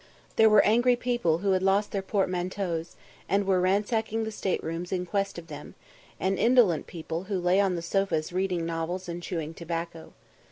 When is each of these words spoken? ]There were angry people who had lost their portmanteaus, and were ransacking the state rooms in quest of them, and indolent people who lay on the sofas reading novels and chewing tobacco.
]There 0.35 0.49
were 0.49 0.65
angry 0.65 0.95
people 0.95 1.37
who 1.45 1.51
had 1.51 1.61
lost 1.61 1.91
their 1.91 2.01
portmanteaus, 2.01 2.95
and 3.29 3.45
were 3.45 3.61
ransacking 3.61 4.23
the 4.23 4.31
state 4.31 4.63
rooms 4.63 4.91
in 4.91 5.05
quest 5.05 5.37
of 5.37 5.45
them, 5.45 5.75
and 6.19 6.39
indolent 6.39 6.87
people 6.87 7.25
who 7.25 7.39
lay 7.39 7.59
on 7.59 7.75
the 7.75 7.83
sofas 7.83 8.33
reading 8.33 8.65
novels 8.65 9.07
and 9.07 9.21
chewing 9.21 9.53
tobacco. 9.53 10.13